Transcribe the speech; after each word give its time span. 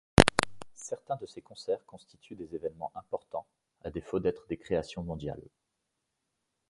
Certains 0.73 1.15
de 1.17 1.27
ses 1.27 1.43
concerts 1.43 1.85
constituent 1.85 2.33
des 2.35 2.55
événements 2.55 2.91
importants, 2.95 3.45
à 3.83 3.91
défaut 3.91 4.19
d'être 4.19 4.47
des 4.49 4.57
créations 4.57 5.03
mondiales. 5.03 5.45